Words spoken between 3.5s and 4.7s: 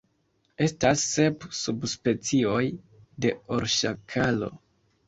orŝakalo.